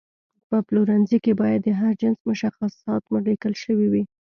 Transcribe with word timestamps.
په 0.49 0.57
پلورنځي 0.67 1.17
کې 1.23 1.33
باید 1.41 1.61
د 1.63 1.69
هر 1.79 1.91
جنس 2.01 2.19
مشخصات 2.29 3.03
لیکل 3.27 3.53
شوي 3.63 3.87
وي. 3.93 4.03